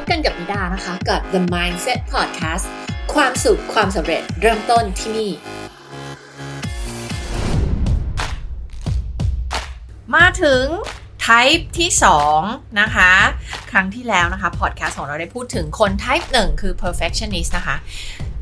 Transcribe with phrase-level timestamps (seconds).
[0.00, 2.64] บกันกับมิดานะคะ กับ The Mindset Podcast
[3.14, 5.30] ความสุขความสำเร็จเริ่มต้นที่นี่
[10.14, 10.64] มาถึง
[11.26, 11.90] type ที่
[12.34, 13.12] 2 นะคะ
[13.70, 17.76] ครั้งที่แล้วนะคะพอดแคสต์ของเราได้พูดถึงคน type 1 คือ perfectionist นะคะ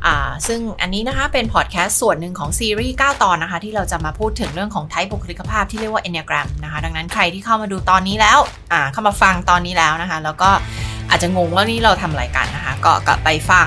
[0.05, 8.39] อ่าซึ่งอันนี้นะคะเป็นพอดแคสต์ส่วนหนึ่งของซีรีส์9ตอนนะคะ ที่เราจะมาพูดถึงเรื่องของ type บุคลิกภาพที่เรียกว่า enneagram นะคะ ดังนั้นใครที่เข้ามาดูตอนนี้แล้ว
[8.73, 10.51] อ่าเข้ามาฟังตอนนี้แล้วนะคะ แล้วก็
[11.15, 13.67] อาจจะงงว่านี่เราทำอะไรกันนะคะ ก็กลับไปฟัง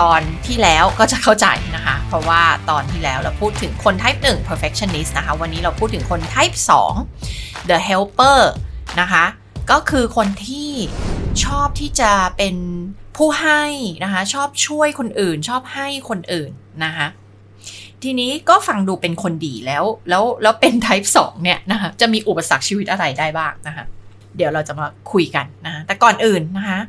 [0.00, 1.46] ตอนที่แล้วก็จะเข้าใจ
[1.76, 6.56] นะคะ เพราะว่าตอนที่แล้วเราพูดถึงคน type 1 perfectionist นะคะ วันนี้เราพูดถึงคน type
[7.12, 8.40] 2 the helper
[9.00, 9.24] นะคะ
[9.70, 10.70] ก็คือคนที่
[11.44, 12.56] ชอบที่จะเป็น
[13.16, 13.62] ผู้ให้
[14.04, 16.50] นะคะ ชอบช่วยคนอื่น ชอบให้คนอื่น
[16.84, 17.06] นะคะ
[18.02, 23.86] ทีนี้ก็ฟังดูเป็นคนดีแล้ว แล้วแล้วเป็น type 2 เนี่ยนะคะจะมีอุปสรรคชีวิตอะไรได้บ้างนะคะ
[24.36, 26.80] เดี๋ยวเราจะมาคุยกันนะคะแต่ก่อนอื่นนะคะ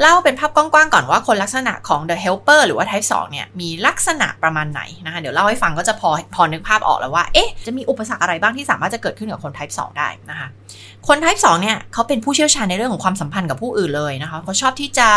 [0.00, 10.48] เล่าเป็นภาพกว้างๆก่อนว่าคนลักษณะของ the helper หรือว่า type 2เนี่ยมีลักษณะประมาณไหนนะคะเดี๋ยวเล่าให้ฟังก็จะพอพอนึกภาพออกแล้วว่าเอ๊ะจะมีอุปสรรคอะไรบ้างที่สามารถจะเกิดขึ้นกับคน type 2 ได้นะคะ
[11.08, 15.08] คน type 2เนี่ยเขาเป็นผู้เชี่ยวชาญในเรื่องของความสัมพันธ์กับผู้อื่นเลยนะคะเขาชอบที่จะ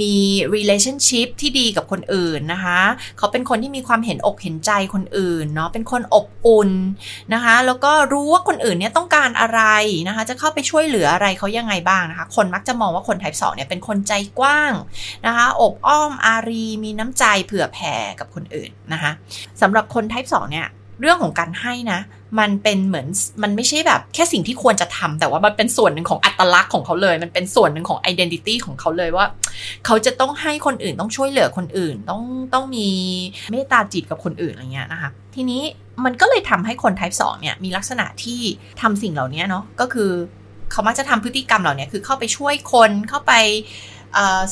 [0.00, 0.12] มี
[0.54, 2.78] relationship ที่ดีกับคนอื่นนะคะ
[3.18, 6.70] เขาเป็นคนที่มีความเห็นอกเห็นใจคนอื่นเนาะเป็นคนอบอุ่น
[7.34, 9.60] นะคะแล้วก็รู้ว่าคนอื่นเนี่ยต้องการอะไร
[10.08, 14.72] นะคะจะเข้าไปช่วยเหลืออะไรเขายังไงบ้างนะคะคนมักจะมองว่าคน type 2เนี่ยเป็นคนใจกว้าง
[15.26, 19.10] นะคะอบอ้อมอารีมีน้ำใจเผื่อแผ่กับคนอื่นนะคะ
[19.60, 20.68] สำหรับคน type 2เนี่ย
[21.00, 22.00] เรื่องของการให้นะ
[22.38, 23.06] มันเป็นเหมือน
[23.42, 29.26] มันไม่ใช่แบบแค่สิ่งที่ควรจะทำแต่ว่ามันเป็นส่วนหนึ่งของอัตลักษณ์ของเขาเลย มันเป็นส่วนหนึ่งของ identity ของเขาเลยว่า
[29.86, 32.22] เขาจะต้องให้คนอื่นต้องช่วยเหลือคนอื่น ต้อง
[32.54, 32.88] ต้องมี
[33.52, 35.62] เมตตาจิตกับคนอื่นอะไรเงี้ยนะคะทีนี้
[36.04, 38.40] มันก็เลยทำให้คน type 2เนี่ยมีลักษณะที่
[38.82, 40.10] ทำสิ่งเหล่านี้เนาะก็คือ
[40.70, 43.32] เขามักจะทำพฤติกรรมเหล่านี้คือเข้าไปช่วยคนเข้าไป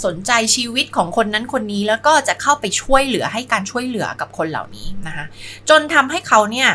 [0.04, 5.24] สนใจชีวิตของคนนั้นคนนี้แล้วก็จะเข้าไปช่วยเหลือให้การช่วยเหลือกับคนเหล่านี้นะคะ
[5.70, 6.70] จนทำให้เขาเนี่ย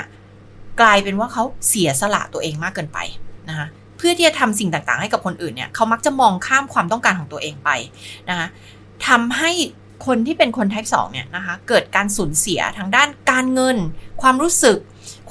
[0.82, 3.00] กลายเป็นว่าเขาเสียสละตัวเองมากเกินไป
[3.50, 3.68] นะคะ
[3.98, 7.70] เพื่อที่จะทำสิ่งต่างๆ ให้กับคนอื่นเนี่ยเขามักจะมองข้ามความต้องการของตัวเองไป
[8.30, 8.48] นะคะ
[9.08, 9.52] ทำให้
[10.08, 13.78] คนที่เป็นคน type 2เนี่ยนะคะเกิดการสูญเสียทางด้านการเงิน
[14.22, 14.78] ความรู้สึก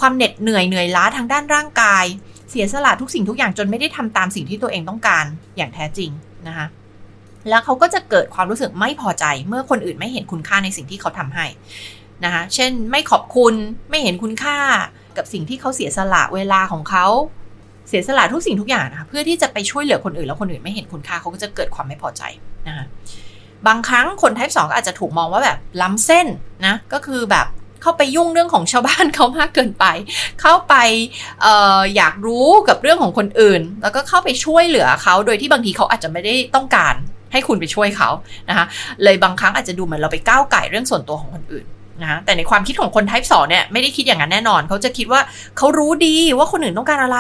[0.01, 2.05] ความเหน็ดเหนื่อยเหนื่อยล้าทางด้านร่างกาย
[2.51, 5.25] เสียสละทุกสิ่งทุกอย่างจนไม่ได้ทำตามสิ่งที่ตัวเองต้องการ
[5.57, 6.11] อย่างแท้จริง
[6.49, 6.67] นะคะ
[7.49, 11.47] แล้วเขาก็จะเกิดความรู้สึกไม่พอใจเมื่อคนอื่นไม่เห็นคุณค่าในสิ่งที่เขาทำให้
[12.25, 13.55] นะคะเช่นไม่ขอบคุณ
[13.91, 14.57] ไม่เห็นคุณค่า
[15.19, 17.07] กับสิ่งที่เขาเสียสละเวลาของเขา
[17.89, 22.23] เสียสละทุกสิ่งทุกอย่างนะคะเพื่อที่จะไปช่วยเหลือคนอื่นแล้วคนอื่นไม่เห็นคุณค่าเขาก็จะเกิดความไม่พอใจ
[22.67, 22.85] นะคะ
[23.67, 26.27] บางครั้งคน type 2ก็อาจจะถูกมองว่าแบบล้ำเส้น
[26.67, 27.47] นะก็คือแบบ
[27.83, 29.85] เข้าไปยุ่งเรื่องของชาวบ้านเขามากเกินไป
[30.41, 30.75] เข้าไป
[31.45, 31.47] อ
[31.79, 36.95] ออยากรู้กับเรื่องของคนอื่น แล้วก็เข้าไปช่วยเหลือเขาโดยที่บางทีเขาอาจจะไม่ได้ต้องการ
[37.33, 38.11] ให้คุณไปช่วยเขา
[38.49, 38.67] นะคะ
[39.03, 41.67] เลยบางครั้งอาจจะดูเหมือนเราไปก้าวไก่เรื่องส่วนตัวของคนอื่น
[42.03, 45.21] นะแต่ในความคิดของคน type 2เนี่ยไม่ได้คิดอย่างนั้นแน่นอน เขาจะคิดว่า
[45.57, 47.19] เขารู้ดีว่าคนอื่นต้องการอะไร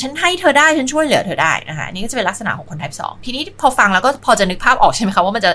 [0.00, 5.52] ฉันให้เธอได้ ฉันช่วยเหลือเธอได้นะคะนี่ก็จะเป็นลักษณะของคน type 2ทีนี้พอฟังแล้วก็พอจะนึกภาพออกใช่ไหมคะว่ามันจะ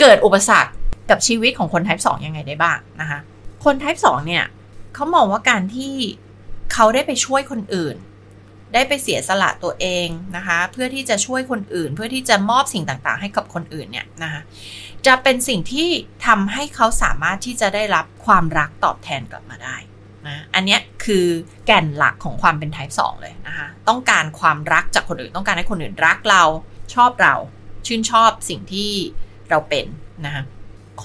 [0.00, 0.72] เกิดอุปสรรค
[1.10, 3.18] กับชีวิตของคน type 2ยังไงได้บ้างนะคะ
[3.64, 4.44] คน type 2เนี่ย
[4.94, 5.94] เขามองว่าการที่
[6.72, 7.96] เขาได้ไปช่วยคนอื่น
[8.74, 14.40] ได้ไปเสียสละตัวเองนะคะ เพื่อที่จะช่วยคนอื่น เพื่อที่จะมอบสิ่งต่างๆ ให้กับคนอื่นเนี่ยนะคะ
[15.06, 15.88] จะเป็นสิ่งที่
[16.26, 19.76] ทำให้เขาสามารถที่จะได้รับความรักตอบแทนกลับมาได้
[20.26, 21.26] นะอันนี้คือ
[21.66, 26.42] แก่นหลักของความเป็น type 2 เลยนะคะต้องการความรักจากคนอื่น ต้องการให้คนอื่นรักเรา
[26.94, 27.34] ชอบเรา
[27.86, 28.90] ชื่นชอบสิ่งที่
[29.50, 29.86] เราเป็น
[30.26, 30.42] นะคะ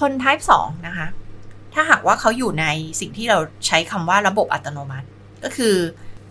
[0.00, 1.06] คน type 2 นะคะ
[1.74, 2.66] ถ้าหากว่าเขาอยู่ใน
[3.00, 5.06] สิ่งที่เราใช้คำว่าระบบอัตโนมัติ
[5.44, 5.76] ก็คือ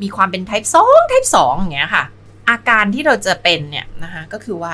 [0.02, 2.04] มีความเป็น type 2 type 2อย่างเงี้ยค่ะ
[2.50, 4.74] อาการที่เราจะเป็นเนี่ยนะคะก็คือว่า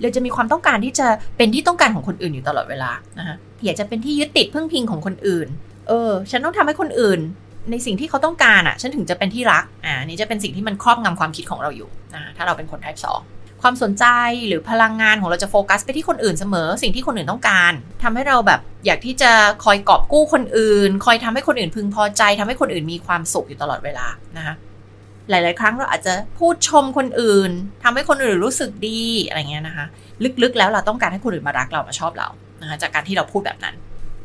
[0.00, 1.06] เราจะมีความต้องการที่จะ
[1.36, 5.48] เป็นที่ต้องการของคนอื่นอยู่ตลอดเวลานะคะอยากจะเป็นที่ยึดติดพึ่งพิงของคนอื่น
[5.88, 7.20] เออ ฉันต้องทำให้คนอื่น
[7.70, 14.06] ในสิ่งที่เขาต้องการอะ ฉันถึงจะเป็นที่รัก อ่า นี่จะเป็นสิ่งที่มันครอบงำความคิดของเราอยู่นะถ้าเราเป็นคน type 2ความสนใจ
[14.48, 19.32] หรือพลังงานของเราจะโฟกัสไปที่คนอื่นเสมอ สิ่งที่คนอื่นต้องการทำให้เราแบบอยากที่จะ
[19.64, 24.06] คอยกอบกู้คนอื่น คอยทำให้คนอื่นพึงพอใจทำให้คนอื่นมีความสุขอยู่ตลอดเวลา
[24.36, 24.54] นะคะ
[25.30, 27.50] หลาย ๆ ครั้งเราอาจจะพูดชมคนอื่น
[27.84, 29.86] ทำให้คนอื่นรู้สึกดีอะไรเงี้ยนะคะ
[30.42, 32.28] ลึก ๆ แล้วเราต้องการให้คนอื่นมารักเรามาชอบเรา
[32.60, 33.74] นะคะจากการที่เราพูดแบบนั้น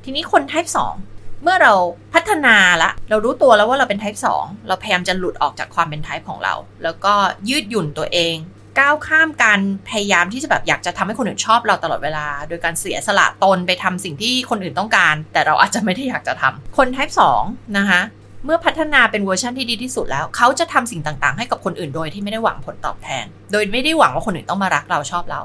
[0.03, 0.69] ทีนี้คน type
[1.05, 1.73] 2 เมื่อเรา
[2.13, 6.53] พัฒนาละเรารู้ตัวแล้วว่าเราเป็น type 2 เราพยายามจะหลุดออกจากความเป็น type ของเรา
[6.83, 7.13] แล้วก็
[7.49, 8.35] ยืดหยุ่นตัวเอง
[8.79, 9.59] ก้าวข้ามการ
[9.89, 17.13] พยายามที่จะแบบอยากจะทำให้คนอื่นชอบเราตลอดเวลา โดยการเสียสละตนไปทำสิ่งที่คนอื่นต้องการ แต่เราอาจจะไม่ได้อยากจะทำคน type
[17.43, 18.01] 2 นะคะ
[18.45, 25.41] เมื่อพัฒนาเป็นเวอร์ชันที่ดีที่สุดแล้ว เขาจะทำสิ่งต่างๆ ให้กับคนอื่นโดยที่ไม่ได้หวังผลตอบแทน โดยไม่ได้หวังว่าคนอื่นต้องมารักเราชอบเรา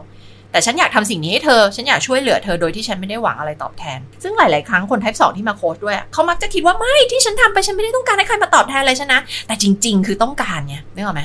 [0.50, 11.22] แต่ฉันอยากทำสิ่งนี้ให้เธอ ฉันอยากช่วยเหลือเธอโดยที่ฉันไม่ได้หวังอะไรตอบแทน ซึ่งหลาย ๆ ครั้งคน type 2ที่มาโค้ชด้วยเขามักจะคิดว่าไม่ที่ฉันทำไปฉันไม่ได้ต้องการให้ใครมาตอบแทนอะไรฉันนะ แต่จริง ๆ คือต้องการเนี่ยนึกออกไหม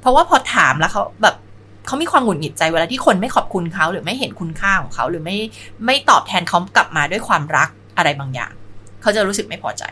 [0.00, 1.34] เพราะว่าพอถามแล้วเขาแบบ
[1.86, 5.36] เขามีความหงุดหงิดใจเวลาที่คนไม่ขอบคุณเขาหรือไม่เห็นคุณค่าของเขาหรือไม่
[5.86, 8.52] ไม่ตอบแทนเขากลับมาด้วยความรักอะไรบางอย่าง
[9.02, 9.84] เขาจะรู้สึกไม่พอใจ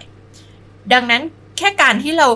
[0.93, 1.23] ดังนั้น
[1.59, 2.29] แค่การที่เรา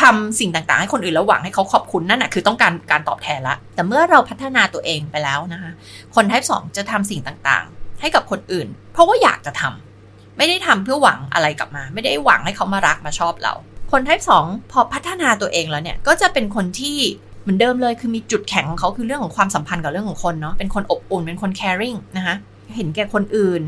[0.00, 5.70] ทำสิ่งต่างๆ ให้คนอื่นแล้วหวังให้เขาขอบคุณนั่นแหะคือต้องการการตอบแทนละ แต่เมื่อเราพัฒนาตัวเองไปแล้วนะคะ
[6.14, 13.54] คนไทป์สองจะทำสิ่งต่างๆ ให้กับคนอื่น เพราะว่าอยากจะทำไม่ได้ทำเพื่อหวังอะไรกลับมา ไม่ได้หวังให้เขามารักมาชอบเรา
[13.92, 16.96] คนไทป์สองพอพัฒนาตัวเองแล้วเนี่ยก็จะเป็นคนที่
[17.42, 22.36] เหมือนเดิมเลยคือมีจุดแข็งของเขาคือเรื่องของความสัมพันธ์กับเรื่องของคนเนาะเป็นคนอบอุ่นเป็นคน caring นะคะ
[22.76, 23.62] เห็นแก่คนอื่น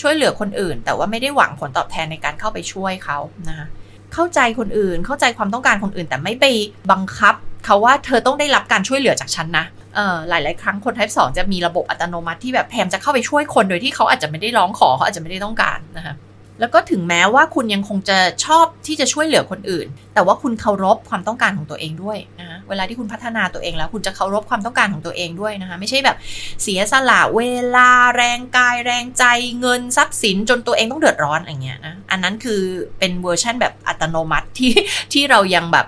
[0.00, 3.66] ช่วยเหลือคนอื่น แต่ว่าไม่ได้หวังผลตอบแทนในการเข้าไปช่วยเขานะคะ
[4.14, 6.44] เข้าใจคนอื่นเข้าใจความต้องการคนอื่น แต่ไม่ไป
[6.90, 7.34] บังคับ
[7.64, 9.64] เขาว่าเธอต้องได้รับการช่วยเหลือจากฉันนะ
[9.94, 16.14] เออหลายๆครั้งคน type 2 จะมีระบบอัตโนมัติที่แบบแพมจะเข้าไปช่วยคนโดยที่เขาอาจจะไม่ได้ร้องขอเขาอาจจะไม่ได้ต้องการนะคะ
[16.60, 26.16] แล้วก็ถึงแม้ว่าคุณยังคงจะชอบที่จะช่วยเหลือคนอื่น แต่ว่าคุณเคารพความต้องการของตัวเองด้วยนะคะเวลาที่คุณพัฒนาตัวเองแล้วคุณจะเคารพความต้องการของตัวเองด้วยนะคะ ไม่ใช่แบบ
[26.62, 27.42] เสียสละเว
[27.76, 29.24] ลา แรงกาย แรงใจ
[29.60, 32.60] เงินทรัพย์สินจนตัวเองต้องเดือดร้อนอะไรเงี้ยนะอันนั้นคือ
[32.98, 34.72] เป็นเวอร์ชันแบบอัตโนมัติที่
[35.12, 35.86] ที่เรายังแบบ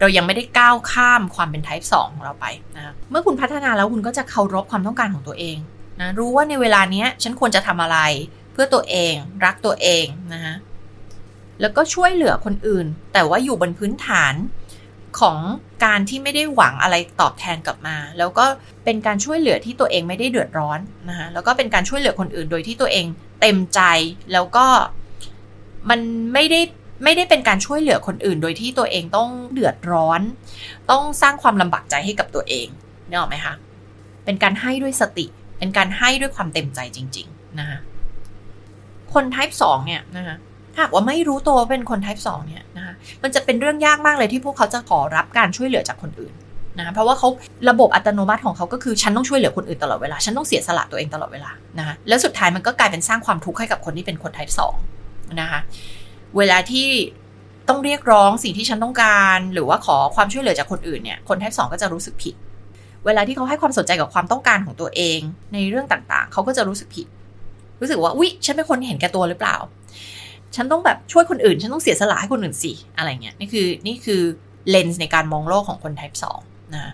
[0.00, 5.56] เรายังไม่ได้ก้าวข้ามความเป็น type 2 ของเราไปนะเมื่อคุณพัฒนาแล้วคุณก็จะเคารพความต้องการของตัวเอง
[6.00, 7.98] นะรู้ว่าในเวลานี้ฉันควรจะทำอะไร
[8.60, 9.14] พื่อตัวเอง
[9.44, 10.54] รักตัวเองนะคะ
[11.60, 14.34] แล้วก็ช่วยเหลือคนอื่น แต่ว่าอยู่บนพื้นฐาน
[15.20, 15.38] ของ
[15.84, 18.44] การที่ไม่ได้หวังอะไรตอบแทนกลับมา แล้วก็
[18.84, 23.06] เป็นการช่วยเหลือที่ตัวเองไม่ได้เดือดร้อนนะคะแล้วก็เป็นการช่วยเหลือคนอื่นโดยที่ตัวเอง
[23.40, 23.80] เต็มใจ
[24.32, 24.66] แล้วก็
[25.90, 26.00] มัน
[26.32, 26.60] ไม่ได้
[27.04, 30.20] ไม่ได้เป็นการช่วยเหลือคนอื่น โดยที่ตัวเองต้องเดือดร้อน
[30.90, 32.66] ต้องสร้างความลำบากใจให้กับตัวเอง
[33.08, 33.54] เนี่ยหรอไหมคะ
[34.24, 35.26] เป็นการให้ด้วยสติ
[35.58, 37.78] เป็นการให้ด้วยความเต็มใจจริง ๆ นะคะ
[39.14, 40.36] คน type 2เนี่ยนะคะ
[40.78, 46.32] หากว่าไม่รู้ตัวว่าเป็นคน type 2เนี่ยนะคะมันจะเป็นเรื่องยากมากเลยที่พวกเขาจะขอรับการช่วยเหลือจากคนอื่น
[46.78, 47.28] นะเพราะว่าเขา
[47.70, 54.52] ระบบอัตโนมัติของเขาก็คือฉันต้องช่วยเหลือคนอื่นตลอดเวลา ฉันต้องเสียสละตัวเองตลอดเวลานะคะแล้วสุดท้ายมันก็กลายเป็นสร้างความทุกข์ให้กับคนที่เป็นคน type
[54.94, 55.60] 2นะคะ
[56.36, 56.88] เวลาที่
[57.68, 62.34] ต้องเรียกร้องสิ่งที่ฉันต้องการ หรือว่าขอความช่วยเหลือจากคนอื่นเนี่ยคน type 2 ก็จะรู้สึกผิด
[63.06, 65.20] เวลาที่เขาให้ความสนใจกับความต้องการของตัวเอง
[65.54, 67.06] ในเรื่องต่างๆ เขาก็จะรู้สึกผิด
[67.80, 69.56] รู้สึกว่าวิฉันเป็นคนเห็นแก่ตัวหรือเปล่า
[70.56, 74.20] ฉันต้องแบบช่วยคนอื่น ฉันต้องเสียสละให้คนอื่นสิอะไรเงี้ยนี่คือนี่คือ
[74.70, 76.92] เลนส์ในการมองโลกของคน type 2นะ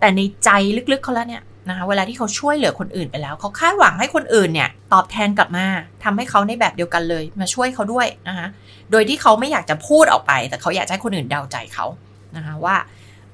[0.00, 0.50] แต่ในใจ
[0.92, 5.66] ลึกๆเขาแล้วเนี่ยนะคะเวลาที่เขาช่วยเหลือคนอื่นไปแล้วเขาคาดหวังให้คนอื่นเนี่ยตอบแทนกลับมา
[6.04, 8.46] ทำให้เขาในแบบเดียวกันเลยมาช่วยเขาด้วยนะคะ
[8.90, 11.86] โดยที่เขาไม่อยากจะพูดออกไป แต่เขาอยากให้คนอื่นเดาใจเขา
[12.36, 12.76] นะคะว่า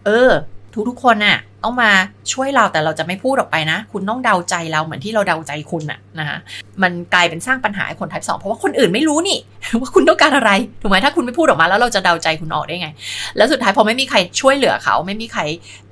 [0.05, 0.31] เออ
[0.89, 1.91] ทุกๆคนน่ะต้องมา
[2.33, 6.39] ช่วยเราแต่เราจะไม่พูดออกไปนะ คุณต้องเดาใจเราเหมือนที่เราเดาใจคุณน่ะนะคะ
[6.83, 9.39] มันกลายเป็นสร้างปัญหาให้คน type 2 เพราะว่าคนอื่นไม่รู้นี่
[9.81, 10.51] ว่าคุณต้องการอะไร
[10.83, 12.89] ถูกไหมถ้าคุณไม่พูดออกมาแล้วเราจะเดาใจคุณออกได้ไง
[13.37, 15.43] แล้วสุดท้ายพอไม่มีใครช่วยเหลือเขา ไม่มีใคร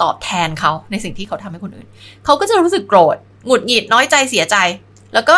[0.02, 1.86] ตอบแทนเขาในสิ่งที่เขาทำให้คนอื่น
[2.24, 3.16] เขาก็จะรู้สึกโกรธ
[3.46, 4.56] หงุดหงิดน้อยใจเสียใจ
[5.14, 5.36] แล้วก็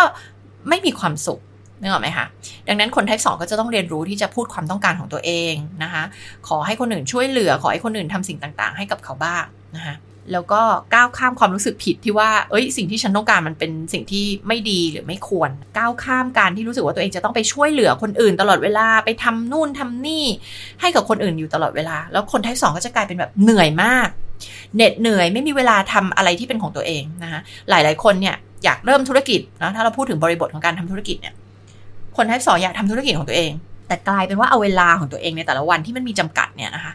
[0.69, 1.40] ไม่มีความสุข
[1.81, 2.27] นึกออกไหมคะ
[2.69, 6.03] ดังนั้นคนไทป์สก็จะต้องเรียนรู้ที่จะพูดความต้องการของตัวเองนะคะ
[6.49, 9.45] ขอให้คนอื่นช่วยเหลือ ขอให้คนอื่นทำสิ่งต่างๆ ให้กับเขาบ้าง
[9.76, 9.97] นะคะ
[10.33, 10.62] แล้วก็
[10.95, 20.25] ก้าวข้ามความรู้สึกผิดที่ว่า เอ้ย สิ่งที่ฉันต้องการมันเป็นสิ่งที่ไม่ดีหรือไม่ควร ก้าวข้ามการที่รู้สึกว่าตัวเองจะต้องไปช่วยเหลือคนอื่นตลอดเวลา ไปทำนู่นทำนี่
[20.81, 24.09] ให้กับคนอื่นอยู่ตลอดเวลา แล้วคนไทป์สองก็จะกลายเป็นแบบเหนื่อยมาก
[24.76, 31.35] เหน็ดเหนื่อยไม่มีเวลาทำอะไรที่เป็นของตัวเองนะคะหลาย ๆ คนเนี่ยอยากเริ่มธุรกิจนะถ้าเราพูดถึงบริบทของการทำธุรกิจเนี่ย
[32.17, 33.52] คนไทป์สองอยากทำธุรกิจของตัวเอง
[33.88, 36.93] แต่กลายเป็นว่าเอาเวลาของตัวเองในแต่ละวันที่มันมีจำกัดเนี่ยนะคะ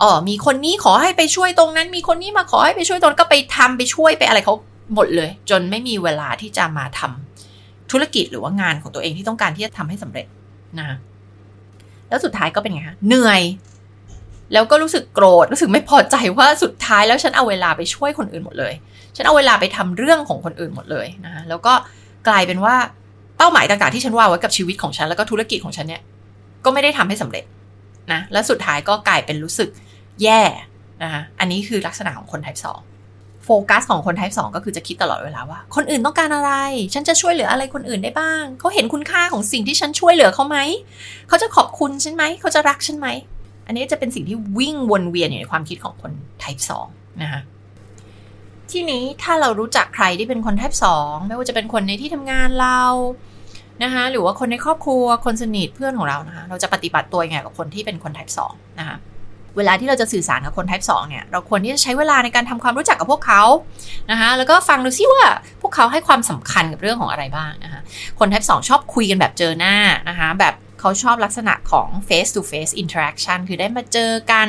[0.00, 4.54] อ๋อมีคนนี้ขอให้ไปช่วยตรงนั้น มีคนนี้มาขอให้ไปช่วยตรงก็ไปทำไปช่วยไปอะไรเขา
[4.94, 10.26] หมดเลย จนไม่มีเวลาที่จะมาทำธุรกิจหรือว่างานของตัวเองที่ต้องการที่จะทำให้สำเร็จ
[10.78, 10.86] นะ
[12.08, 13.42] แล้วสุดท้ายก็เป็นไงคะเหนื่อย
[14.52, 18.74] แล้วก็รู้สึกโกรธรู้สึกไม่พอใจว่าสุดท้ายแล้วฉันเอาเวลาไปช่วยคนอื่นหมดเลย
[19.16, 21.74] ฉันเอาเวลาไปทำเรื่องของคนอื่นหมดเลยนะแล้วก็
[22.28, 22.76] กลายเป็นว่า
[23.42, 26.02] เป้าหมายต่างๆที่ฉันวางไว้กับชีวิตของฉันแล้วก็ธุรกิจของฉันเนี่ย
[26.64, 27.44] ก็ไม่ได้ทำให้สำเร็จ
[28.12, 29.68] นะและสุดท้ายก็กลายเป็นรู้สึก
[30.22, 30.40] แย่
[31.02, 32.60] นะคะอันนี้คือลักษณะของคน type
[33.02, 36.52] 2โฟกัสของคน type 2 ก็คือจะคิดตลอดเวลาว่า คนอื่นต้องการอะไร
[36.94, 40.58] ฉันจะช่วยเหลืออะไรคนอื่นได้บ้าง เขาเห็นคุณค่าของสิ่งที่ฉันช่วยเหลือเขาไหม
[41.28, 43.08] เขาจะขอบคุณฉันไหม เขาจะรักฉันไหม
[43.66, 47.40] อันนี้จะเป็นสิ่งที่วิ่งวนเวียนอยู่ในความคิดของคน type 2 นะคะ
[48.70, 52.80] ที่นี้ถ้าเรารู้จักใครที่เป็นคน type 2 ไม่ว่าจะเป็นคนในที่ทำงานเรา
[53.82, 58.96] นะคะหรือว่าคนในครอบครัวคนสนิทเพื่อนของเรานะคะเราจะปฏิบัติตัวยังไงกับคนที่เป็นคน type 2นะคะ
[59.56, 63.42] เวลาที่เราจะสื่อสารกับคน type 2เนี่ยเราควรที่จะใช้เวลาในการทำความรู้จักกับพวกเขา
[64.10, 65.24] นะคะแล้วก็ฟังดูซิว่า
[65.60, 67.80] พวกเขาให้ความสำคัญกับเรื่องของอะไรบ้างนะคะ
[68.18, 69.76] คน type 2 ชอบคุยกันแบบเจอหน้า
[70.08, 74.48] นะคะแบบเขาชอบลักษณะของ face to face interaction คือได้มาเจอกัน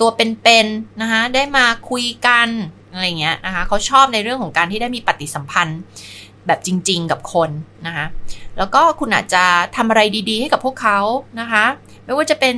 [0.00, 2.48] ตัวเป็นๆนะคะได้มาคุยกัน
[2.92, 5.80] อะไรเงี้ยนะคะเขาชอบในเรื่องของการที่ได้มีปฏิสัมพันธ์
[6.46, 7.50] แบบจริง ๆ กับคน
[7.86, 8.06] นะคะ
[8.58, 9.44] แล้วก็คุณอาจจะ
[9.76, 10.98] ทำอะไรดี ๆ ให้กับพวกเขา
[11.40, 11.64] นะคะ
[12.04, 12.54] ไม่ว่าจะเป็น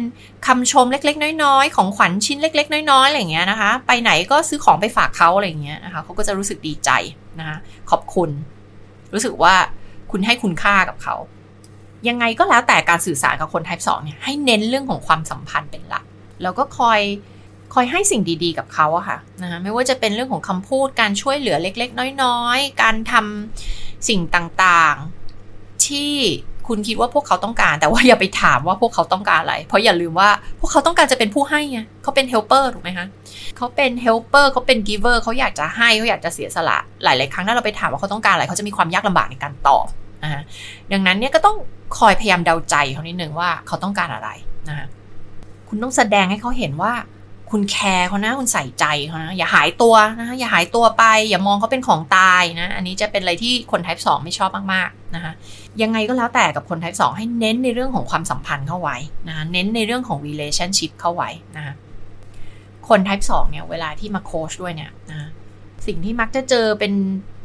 [0.47, 6.90] คำชมเล็ก ๆ น้อย ๆ ของขวัญชิ้นเล็ก ๆ น้อยๆอะไรอย่างเงี้ยนะคะ ไปไหนก็ซื้อของไปฝากเขาอะไรอย่างเงี้ยนะคะเขาก็จะรู้สึกดีใจ
[7.38, 7.57] นะคะ
[7.90, 8.30] ขอบคุณ
[9.12, 9.54] รู้สึกว่า
[10.11, 11.14] คุณให้คุณค่ากับเขา
[12.09, 16.04] ยังไงก็แล้วแต่การสื่อสารกับคน type 2เนี่ยให้เน้นเรื่องของความสัมพันธ์เป็นหลัก
[16.42, 17.00] แล้วก็คอย
[17.75, 26.12] คอยให้สิ่งดีๆกับเขาอะค่ะนะคะไม่ว่าจะเป็นเรื่องของคำพูดการช่วยเหลือเล็ก ๆ น้อยๆ การทำสิ่งต่างๆ ที่
[26.68, 30.28] คุณคิดว่าพวกเขาต้องการ แต่ว่าอย่าไปถามว่าพวกเขาต้องการอะไร เพราะอย่าลืมว่า
[30.60, 33.06] พวกเขาต้องการจะเป็นผู้ให้ไงเขาเป็นเฮลเปอร์ถูกไหมคะ
[33.56, 39.87] เขาเป็นเฮลเปอร์เขาเป็นกิเวอร์เขาอยากจะให้เขาอยากจะเสียสละ หลาย ๆ ครั้งถ้าเราไปถามว่าเขาต้องการอะไรเขาจะมีความยากลำบากในการตอบ
[40.22, 40.42] นะ
[40.92, 41.56] ดังนั้นเนี่ยก็ต้อง
[41.98, 44.30] คอยพยายามเดาใจเขานิดนึงว่าเขาต้องการอะไร
[44.68, 44.87] นะคะ
[45.68, 46.92] คุณต้องแสดงให้เขาเห็นว่า
[47.50, 55.32] คุณแคร์เขานะคุณใส่ใจเขานะอย่าหายตัวนะอย่าหายตัวไป อย่ามองเขาเป็นของตายนะ อันนี้จะเป็นอะไรที่คน type 2 ไม่ชอบมากๆนะคะ
[55.82, 58.96] ยังไงก็แล้วแต่กับคน type 2 ให้เน้นในเรื่องของความสัมพันธ์เข้าไว้
[59.28, 61.74] นะคะเน้นในเรื่องของ relationship เข้าไว้นะคะ
[62.88, 65.28] คน type 2 เนี่ยเวลาที่มาโค้ชด้วยเนี่ยนะ
[65.86, 66.92] สิ่งที่มักจะเจอเป็น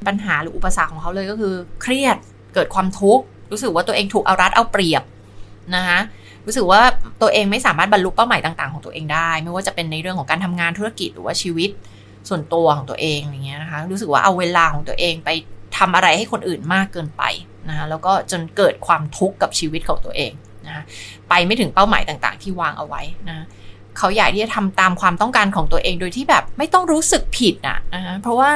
[0.08, 2.18] ปัญหาหรืออุปสรรคของเขาเลยก็คือ เครียด
[2.54, 5.04] เกิดความทุกข์รู้สึกว่าตัวเองถูกเอารัดเอาเปรียบ
[5.76, 6.00] นะคะ
[6.46, 6.82] รู้สึกว่า
[7.22, 11.70] ตัวเองไม่สามารถบรรลุเป้าหมายต่าง ๆของตัวเองได้ ไม่ว่าจะเป็นในเรื่องของการทำงานธุรกิจหรือว่าชีวิต
[12.30, 15.30] ส่วนตัวของตัวเองอย่างเงี้ยนะคะรู้สึกว่าเอาเวลาของตัวเองไป
[15.78, 17.24] ทำอะไรให้คนอื่นมากเกินไป
[17.70, 20.32] นะคะแล้วก็จนเกิดความทุกข์กับชีวิตของตัวเอง
[20.66, 20.84] นะะ
[21.30, 23.46] ไปไม่ถึงเป้าหมายต่างๆ ที่วางเอาไว้นะ
[23.98, 28.50] เขาอยากที่จะทำตามความต้องการของตัวเองโดยที่แบบไม่ต้องรู้สึกผิดอะนะคะเพราะว่า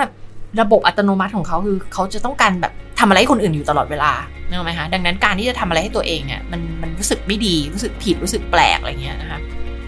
[0.61, 4.11] ระบบอัตโนมัติของเขาคือเขาจะต้องการแบบ ทำอะไรให้คนอื่นอยู่ตลอดเวลา
[4.47, 9.39] เนอะไหมคะดังนั้นการที่จะทำอะไรให้ตัวเองเนี่ยมันมันรู้สึกไม่ดีรู้สึกผิดรู้สึกแปลกอะไรเงี้ยนะคะ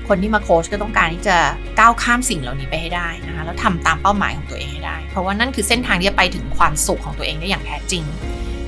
[0.08, 1.38] คนที่มาโค้ชก็ต้องการที่จะ
[1.80, 8.04] ก้าวข้ามสิ่งเหล่านี้ไปให้ได้นะคะแล้วทำตามเป้าหมายของตัวเองให้ได้ เพราะว่านั่นคือเส้นทางที่จะไปถึงความสุขของตัวเองได้อย่างแท้จริง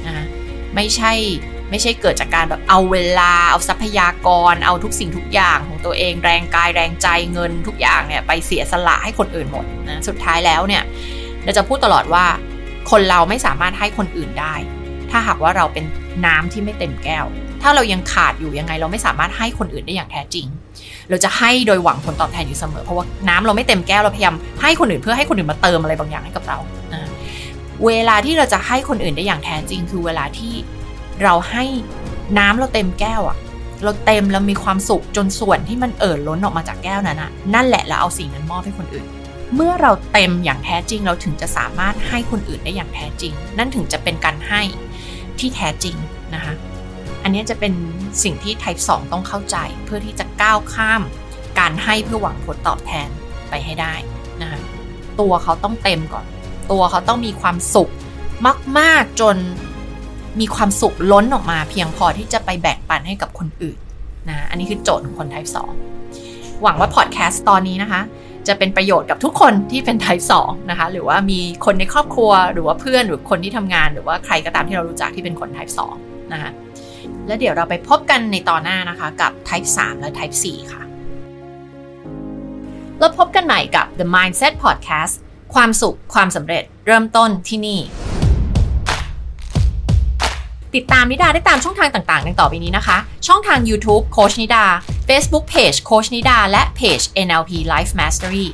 [0.06, 0.26] นะคะ
[0.76, 1.14] ไม่ใช่
[1.70, 10.84] ไม่ใช่เกิดจากการแบบเอาเวลาเอาทรัพยากร เอาทุกสิ่งทุกอย่างของตัวเอง แรงกายแรงใจเงินทุกอย่างเนี่ยไปเสียสละให้คนอื่นหมดนะสุดท้ายแล้วเนี่ย
[11.44, 12.26] เราจะพูดตลอดว่า
[12.90, 14.56] คนเราไม่สามารถให้คนอื่นได้
[15.12, 15.86] ถ้าหากว่าเราเป็น
[16.26, 17.26] น้ำที่ไม่เต็มแก้ว
[17.62, 20.46] ถ้าเรายังขาดอยู่ยังไง เราไม่สามารถให้คนอื่นได้อย่างแท้จริง
[21.10, 26.58] เราจะให้โดยหวังผลตอบแทนอยู่เสมอ เพราะว่าน้ำเราไม่เต็มแก้วเราพยายามให้คนอื่นเพื่อให้คนอื่นมาเติมอะไรบางอย่างให้กับเรา
[27.86, 30.54] เวลาที่เราจะให้คนอื่นได้อย่างแท้จริง คือเวลาที่
[31.24, 31.64] เราให้
[32.40, 33.38] น้ำเราเต็มแก้วอะ
[33.84, 39.06] เราเต็มแล้วมีความสุขจนส่วนที่มันเอ่อล้นออกมาจากแก้วนั้นนะนั่นแหละเราเอาสิ่งนั้นมอบให้คนอื่น
[39.56, 44.62] เมื่อเราเต็มอย่างแท้จริง เราถึงจะสามารถให้คนอื่นได้อย่างแท้จริง นั่นถึงจะเป็นการให้
[45.40, 45.96] ที่แท้จริง
[46.36, 46.54] นะคะ
[47.24, 47.74] อันนี้จะเป็น
[48.24, 51.02] สิ่งที่ Type 2 ต้องเข้าใจเพื่อที่จะก้าวข้าม
[51.60, 53.10] การให้เพื่อหวังผลตอบแทน
[53.50, 53.94] ไปให้ได้
[54.42, 54.60] นะคะ
[55.20, 56.26] ตัวเขาต้องเต็มก่อน
[56.72, 57.92] ตัวเขาต้องมีความสุข
[58.80, 59.36] มาก ๆ จน
[60.40, 63.78] มีความสุขล้นออกมา เพียงพอที่จะไปแบ่งปันให้กับคนอื่น
[64.30, 65.50] นะอันนี้คือโจทย์ของคน Type
[66.06, 68.02] 2 หวังว่าพอดแคสต์ตอนนี้นะคะ
[68.48, 76.52] จะเป็นประโยชน์กับทุกคนที่เป็น type 2นะคะหรือว่ามีคนในครอบครัวหรือว่าเพื่อนหรือคนที่ทำงาน หรือว่าใครก็ตามที่เรารู้จักที่เป็นคน type 2นะคะ
[77.28, 80.84] แล้วเดี๋ยวเราไปพบกันในตอนหน้านะคะกับ type 3 และ type 4 ค่ะ
[83.00, 85.14] แล้วพบกันใหม่กับ The Mindset Podcast
[85.54, 87.80] ความสุขความสำเร็จเริ่มต้นที่นี่
[90.76, 92.98] ติดตามนิดาได้ตามช่องทางต่างๆดังต่อไปนี้นะคะ
[93.28, 94.64] ช่องทาง YouTube โคชนิดา
[95.08, 98.48] Facebook Page โคชนิดา และเพจ NLP Life Mastery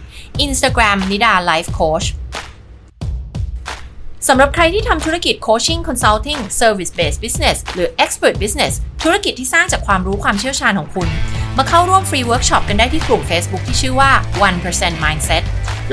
[0.45, 2.07] Instagram นิดา Life Coach
[4.27, 11.09] สำหรับใครที่ทำธุรกิจ Coaching Consulting Service Based Business หรือ Expert Business ธุรกิจที่สร้างจากความรู้ความเชี่ยวชาญของคุณ
[11.57, 14.11] มาเข้าร่วมฟรีเวิร์กช็อปกันได้ที่กลุ่ม Facebook ที่ชื่อว่า
[14.57, 15.43] 1% Mindset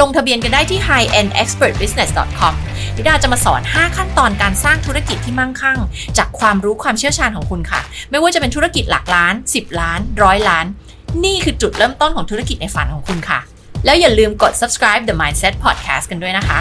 [0.00, 2.54] ลงทะเบียนกันได้ที่ highendexpertbusiness.com
[2.96, 5.78] นิดาจะมาสอน 5 ขั้นตอนการสร้างธุรกิจที่มั่งคั่ง
[6.18, 10.66] จากความรู้ความเชี่ยวชาญของคุณค่ะ ไม่ว่าจะเป็นธุรกิจหลักล้าน 10 ล้านร้อยล้าน
[11.24, 13.40] นี่คือจุดเริ่มต้นของธุรกิจในฝันของคุณค่ะ
[13.84, 16.58] แล้วอย่าลืมกด subscribe the mindset podcast กันด้วยนะคะ